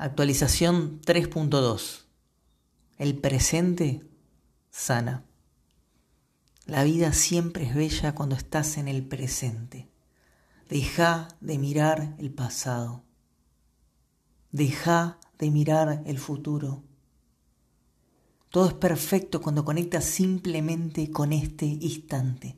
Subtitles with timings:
[0.00, 2.04] Actualización 3.2.
[2.98, 4.06] El presente
[4.70, 5.24] sana.
[6.66, 9.88] La vida siempre es bella cuando estás en el presente.
[10.68, 13.02] Deja de mirar el pasado.
[14.52, 16.84] Deja de mirar el futuro.
[18.50, 22.56] Todo es perfecto cuando conectas simplemente con este instante.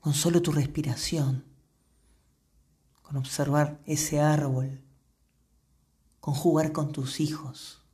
[0.00, 1.55] Con solo tu respiración
[3.06, 4.82] con observar ese árbol,
[6.18, 7.84] con jugar con tus hijos,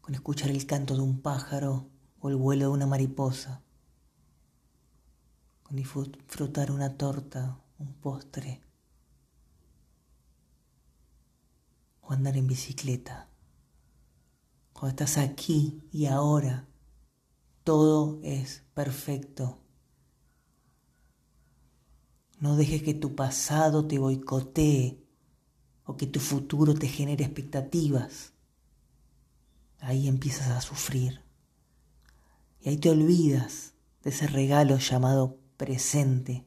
[0.00, 1.88] con escuchar el canto de un pájaro
[2.18, 3.62] o el vuelo de una mariposa,
[5.62, 8.62] con disfrutar una torta, un postre,
[12.00, 13.28] o andar en bicicleta.
[14.72, 16.66] Cuando estás aquí y ahora,
[17.62, 19.60] todo es perfecto.
[22.38, 25.02] No dejes que tu pasado te boicotee
[25.84, 28.34] o que tu futuro te genere expectativas.
[29.80, 31.22] Ahí empiezas a sufrir.
[32.60, 36.44] Y ahí te olvidas de ese regalo llamado presente.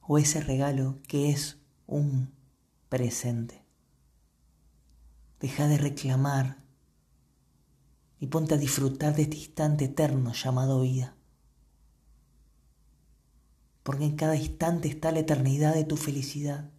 [0.00, 2.34] O ese regalo que es un
[2.88, 3.64] presente.
[5.38, 6.64] Deja de reclamar
[8.18, 11.16] y ponte a disfrutar de este instante eterno llamado vida
[13.82, 16.70] porque en cada instante está la eternidad de tu felicidad.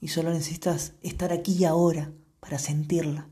[0.00, 3.28] Y solo necesitas estar aquí y ahora para sentirla.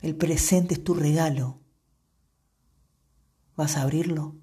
[0.00, 1.60] El presente es tu regalo.
[3.56, 4.36] ¿Vas a abrirlo?